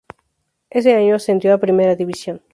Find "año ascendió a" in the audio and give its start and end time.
0.95-1.59